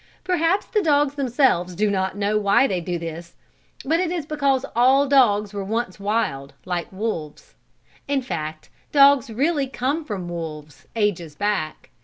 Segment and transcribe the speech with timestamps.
[0.23, 3.35] Perhaps the dogs themselves do not know why they do this,
[3.85, 7.53] but it is because all dogs were once wild, like wolves.
[8.07, 11.91] In fact dogs really come from wolves, ages back.